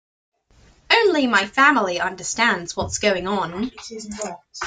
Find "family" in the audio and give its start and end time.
1.45-1.99